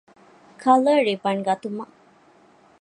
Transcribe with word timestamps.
ކަލަރ 0.61 0.97
ރިބަން 1.07 1.41
ގަތުމަށް 1.47 1.93